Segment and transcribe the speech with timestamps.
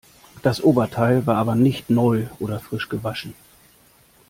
[0.41, 3.35] Das Oberteil war aber nicht neu oder frisch gewaschen.